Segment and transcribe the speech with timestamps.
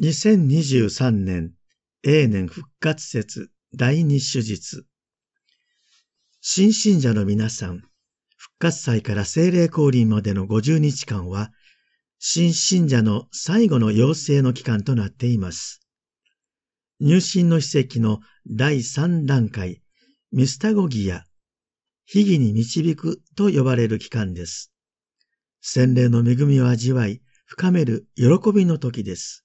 [0.00, 1.52] 2023年
[2.02, 4.86] 永年復活節第二手術
[6.40, 7.82] 新信者の皆さん、
[8.36, 11.52] 復活祭から精霊降臨までの50日間は、
[12.18, 15.82] 新信者の最後の養成の期間となっています。
[16.98, 18.20] 入信の史跡の
[18.50, 19.82] 第3段階、
[20.32, 21.24] ミスタゴギア、
[22.06, 24.72] 秘儀に導くと呼ばれる期間です。
[25.60, 29.41] 洗礼の恵みを味わい、深める喜びの時です。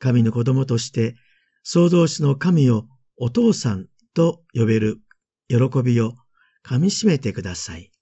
[0.00, 1.14] 神の子供として、
[1.62, 4.98] 創造主の神をお父さんと呼べる
[5.48, 6.14] 喜びを
[6.64, 7.92] 噛み締めてください。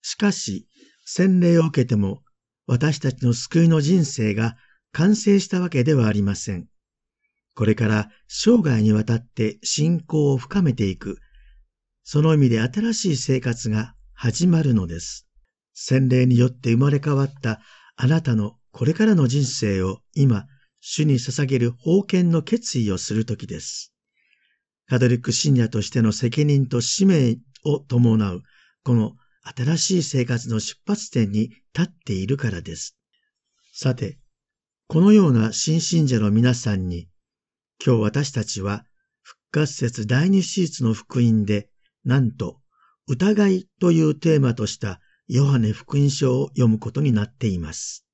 [0.00, 0.66] しかし、
[1.04, 2.22] 洗礼を受けても、
[2.66, 4.56] 私たちの救いの人生が
[4.92, 6.68] 完成したわけではありません。
[7.54, 11.18] これから生涯にわたって信仰を深めていく、
[12.04, 15.26] その意味で新しい生活が始まるのです。
[15.74, 17.60] 洗礼によって生まれ変わった
[17.96, 20.46] あなたのこれからの人生を今、
[20.80, 23.92] 主に捧げる封建の決意をするときです。
[24.86, 28.42] カトリック信者としての責任と使命を伴う、
[28.82, 32.96] この新しい生活の出発点に立っているからです。
[33.72, 34.18] さて、
[34.86, 37.08] このような新信者の皆さんに、
[37.84, 38.84] 今日私たちは
[39.22, 41.68] 復活節第二シーツの福音で、
[42.04, 42.60] なんと、
[43.06, 48.04] 疑いというテーマとしたヨハネ福音書を読むことになっています。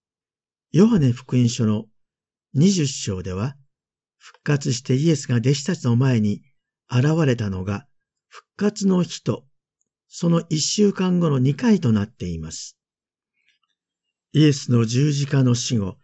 [0.76, 1.86] ヨハネ福音書の
[2.54, 3.56] 20章では、
[4.18, 6.42] 復活してイエスが弟子たちの前に
[6.90, 7.86] 現れたのが、
[8.28, 9.46] 復活の日と、
[10.06, 12.76] その一週間後の2回となっています。
[14.34, 15.96] イエスの十字架の死後、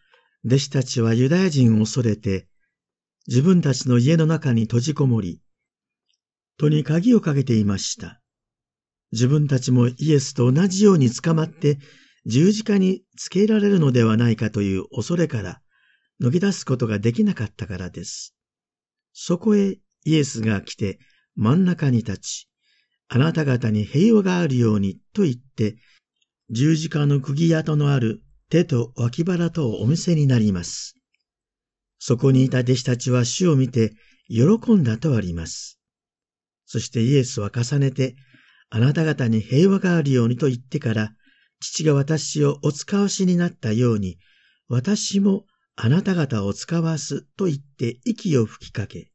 [0.47, 2.48] 弟子たちはユダヤ人を恐れて、
[3.27, 5.42] 自分たちの家の中に閉じこもり、
[6.57, 8.23] 戸に鍵をかけていました。
[9.12, 11.79] 自分たちもイエスと同じように捕まって
[12.27, 15.61] 十字架につけられるのではないかという恐れから、
[16.20, 18.34] 脱ぎ出すことができなかったからです。
[19.12, 20.98] そこへイエスが来て
[21.34, 22.48] 真ん中に立ち、
[23.08, 25.77] あなた方に平和があるようにと言って、
[26.51, 30.95] 十字架の釘跡のある手と脇腹とお見せになります。
[31.98, 33.92] そこにいた弟子たちは主を見て
[34.29, 35.79] 喜んだとあります。
[36.67, 38.17] そしてイエスは重ねて、
[38.70, 41.13] あなた方に平和があるようにと言ってから、
[41.62, 44.18] 父が私をお使わしになったように、
[44.68, 45.46] 私も
[45.77, 49.11] あなた方を使わすと言って息を吹きかけ、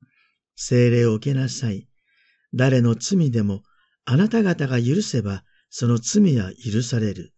[0.55, 1.87] 精霊を受けなさい。
[2.53, 3.63] 誰の罪でも
[4.05, 7.33] あなた方が許せば、その罪は許される。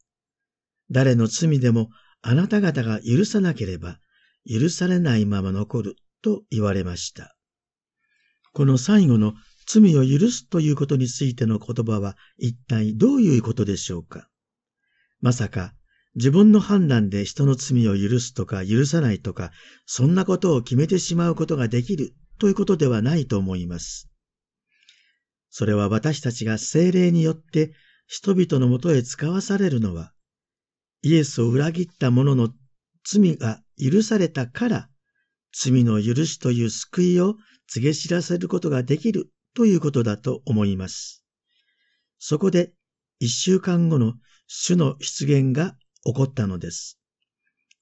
[0.91, 1.89] 誰の罪でも
[2.21, 3.99] あなた方が許さなければ
[4.47, 7.35] 許されないまま残ると言われました。
[8.53, 9.33] この最後の
[9.67, 14.27] 罪を許すということについての言葉は一体どういうことでしょうか？
[15.21, 15.73] まさか
[16.15, 19.51] 自分の判断で人の罪を許すとか許さないとか、
[19.85, 24.09] そんなことを決めてしまうことができるということではないと思います。
[25.49, 27.73] それは私たちが精霊によって
[28.07, 30.13] 人々のもとへ使わされるのは、
[31.03, 32.49] イエスを裏切った者の
[33.03, 34.89] 罪が許されたから、
[35.53, 37.35] 罪の許しという救いを
[37.67, 41.23] 告げ知らせることができるということだと思います。
[42.17, 42.73] そこで、
[43.19, 44.13] 一週間後の
[44.51, 46.99] 主の出現が起こったのです。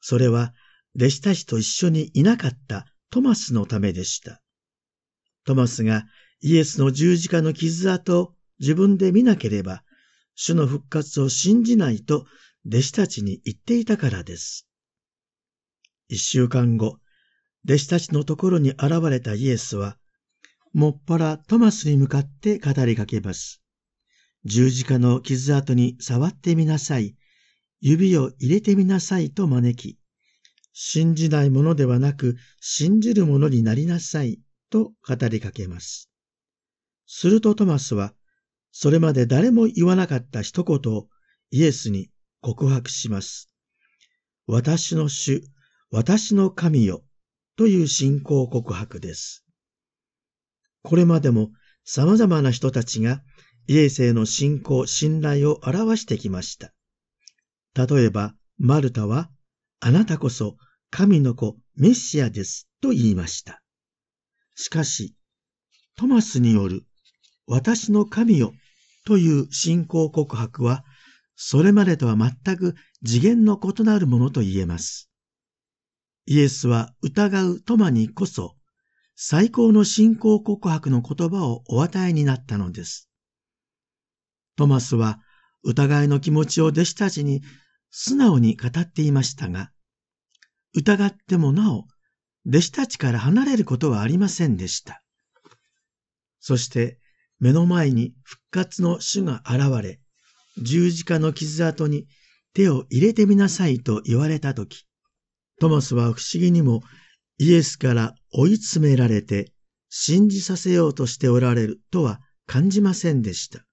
[0.01, 0.53] それは、
[0.95, 4.41] 弟子たちと一緒にいなかったトマスのためでした。
[5.45, 6.03] トマスが
[6.41, 9.83] イエスの十字架の傷跡を自分で見なければ、
[10.35, 12.25] 主の復活を信じないと
[12.67, 14.67] 弟子たちに言っていたからです。
[16.09, 16.99] 一週間後、
[17.63, 19.97] 弟子たちのところに現れたイエスは、
[20.73, 23.61] もっぱらトマスに向かって語りかけます。
[24.49, 27.17] 十字架の傷跡に触ってみなさい。
[27.81, 29.99] 指を入れてみなさいと招き、
[30.71, 36.09] 信じないものではなく信じるものになりなさいと語りかけます。
[37.05, 38.13] するとトマスは、
[38.71, 41.07] それまで誰も言わなかった一言を
[41.51, 42.09] イエスに
[42.39, 43.49] 告白します。
[44.47, 45.43] 私の主、
[45.91, 47.03] 私の神よ、
[47.57, 49.43] という信仰告白です。
[50.83, 51.51] これまでも
[51.83, 53.21] 様々な人たちが
[53.67, 56.73] イエスへの信仰、信頼を表してきました。
[57.75, 59.29] 例えば、マルタは、
[59.79, 60.57] あなたこそ
[60.89, 63.61] 神の子メシアですと言いました。
[64.55, 65.15] しかし、
[65.97, 66.85] トマスによる
[67.45, 68.53] 私の神よ
[69.05, 70.83] という信仰告白は
[71.35, 72.75] それまでとは全く
[73.05, 75.09] 次元の異なるものと言えます。
[76.25, 78.55] イエスは疑うトマにこそ、
[79.15, 83.06] 最高の信仰告白の言葉をお与えになったのです。
[84.57, 85.19] トマスは
[85.63, 87.41] 疑いの気持ちを弟子たちに
[87.91, 89.71] 素直に語っていましたが、
[90.73, 91.85] 疑ってもなお、
[92.47, 95.03] 弟子たちから離れることはありませんでした。
[96.39, 96.99] そして
[97.39, 99.99] 目の前に復活の主が現れ、
[100.61, 102.07] 十字架の傷跡に
[102.53, 104.87] 手を入れてみなさいと言われたとき、
[105.59, 106.81] トマスは不思議にも
[107.37, 109.51] イエスから追い詰められて
[109.89, 113.66] 信じさせようとしておられるとは感じませんでした。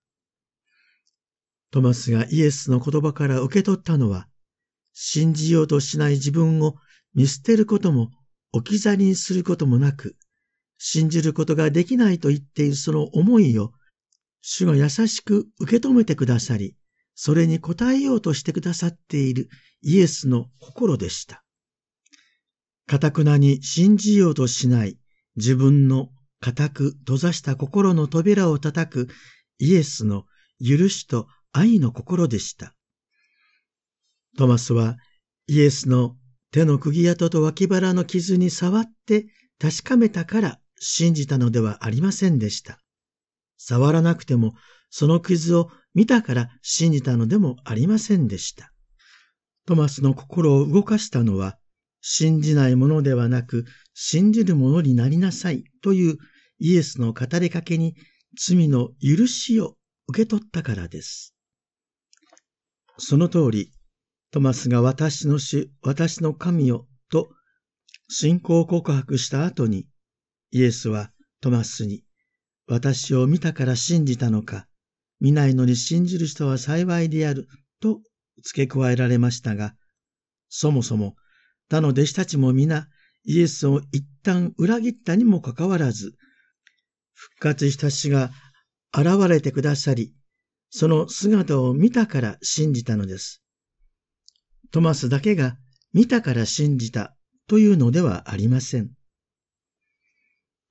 [1.74, 4.28] トマスがイエスの言葉から受け取ったのは、
[4.92, 6.76] 信じようとしない自分を
[7.16, 8.12] 見捨てることも
[8.52, 10.14] 置き去りにすることもなく、
[10.78, 13.72] 信じることができないと言っているその思いを、
[14.40, 16.76] 主が優しく受け止めてくださり、
[17.16, 19.48] それに応えようとしてくださっている
[19.82, 21.42] イエスの心でした。
[22.86, 24.96] かたくなに信じようとしない
[25.34, 29.08] 自分の固く閉ざした心の扉を叩く
[29.58, 30.24] イエスの
[30.60, 32.74] 許しと愛の心でした。
[34.36, 34.96] トマスは
[35.46, 36.16] イエスの
[36.50, 39.26] 手の釘跡と脇腹の傷に触って
[39.58, 42.78] 確かめたから信じたのではありませんでした。
[43.56, 44.52] 触らなくても
[44.90, 48.72] その傷を見たから信じたのでもありませんでした。
[49.66, 51.58] トマスの心を動かしたのは、
[52.00, 53.64] 信じないものではなく、
[53.94, 56.18] 信じるものになりなさいという
[56.58, 57.94] イエスの語りかけに
[58.36, 59.76] 罪の許しを
[60.08, 61.33] 受け取ったからです。
[62.98, 63.72] その通り、
[64.30, 67.30] トマスが私の主、私の神よと
[68.08, 69.86] 信仰告白した後に、
[70.50, 71.10] イエスは
[71.40, 72.04] トマスに、
[72.66, 74.66] 私を見たから信じたのか、
[75.20, 77.48] 見ないのに信じる人は幸いである、
[77.80, 78.00] と
[78.42, 79.74] 付け加えられましたが、
[80.48, 81.16] そもそも
[81.68, 82.88] 他の弟子たちも皆
[83.24, 86.14] イエスを一旦裏切ったにもかかわらず、
[87.14, 88.30] 復活した死が
[88.96, 90.14] 現れてくださり、
[90.76, 93.44] その姿を見たから信じたのです。
[94.72, 95.56] トマスだけが
[95.92, 97.14] 見たから信じた
[97.46, 98.90] というのではありません。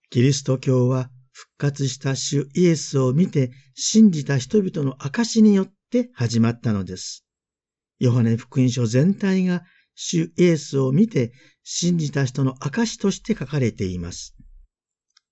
[0.09, 7.25] キリスト教は復活した主イエスを見て信じた人々の証によって始まったのです。
[7.97, 9.63] ヨハネ福音書全体が
[9.95, 11.31] 主イエスを見て
[11.63, 14.35] 信じた人の証として書かれています。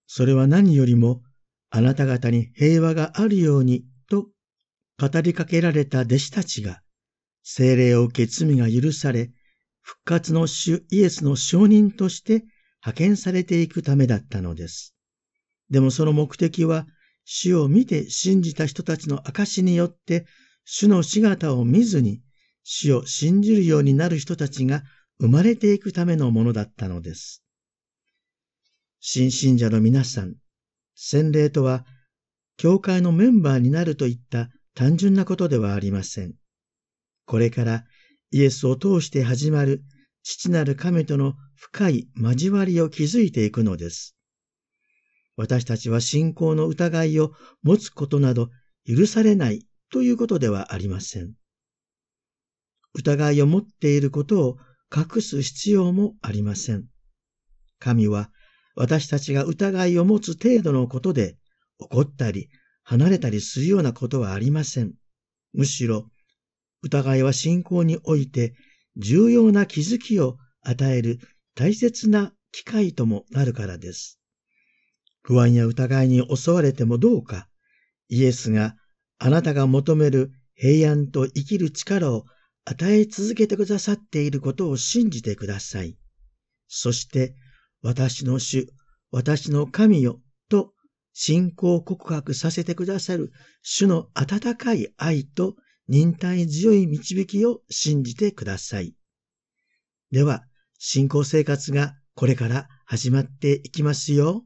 [0.07, 1.23] それは何よりも
[1.71, 4.29] あなた方に平和があるようにと
[5.09, 6.81] 語りかけられた弟子たちが
[7.41, 9.31] 精霊を受け罪が許され
[9.81, 12.43] 復活の主イエスの証人として
[12.85, 14.93] 派遣されていくためだったのです。
[15.71, 16.85] でもその目的は
[17.25, 20.27] 主を見て信じた人たちの証によって
[20.65, 22.21] 主の姿を見ずに
[22.63, 24.83] 主を信じるようになる人たちが
[25.19, 27.43] 生まれていくためのものだったのです。
[28.99, 30.35] 新信者の皆さん、
[30.93, 31.85] 洗礼とは、
[32.57, 34.49] 教会のメンバーになるといった
[34.81, 36.33] 単純なことではありません。
[37.27, 37.83] これから
[38.31, 39.83] イエスを通して始まる
[40.23, 44.15] 父なる神との深い交わりを築いていくのです。
[45.37, 47.31] 私たちは信仰の疑いを
[47.61, 48.49] 持つことなど
[48.87, 51.33] 許されないということではありません。
[52.95, 54.57] 疑いを持っていることを
[54.91, 56.85] 隠す必要もありません。
[57.77, 58.31] 神は
[58.73, 61.37] 私たちが疑いを持つ程度のことで
[61.77, 62.49] 怒ったり
[62.83, 64.93] 離れたりするようなことはありません。
[65.53, 66.09] むしろ
[66.81, 68.55] 疑いは信仰において
[68.97, 71.19] 重要な気づきを与える
[71.55, 74.19] 大切な機会ともなるからです。
[75.21, 77.47] 不安や疑いに襲われてもどうか、
[78.09, 78.75] イエスが
[79.19, 82.25] あなたが求める平安と生きる力を
[82.65, 85.97] 与え続けてくださっていることを信じてください。
[86.67, 87.35] そして、
[87.81, 88.67] 私の主、
[89.11, 90.21] 私の神よ、
[91.13, 95.55] 信仰告白させてくださる主の温かい愛と
[95.87, 98.95] 忍耐強い導きを信じてください。
[100.11, 100.45] では、
[100.77, 104.45] 信仰生活がこれから始まっていきますよ。